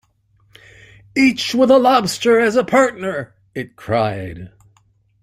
[1.15, 4.49] ‘Each with a lobster as a partner!’ it cried.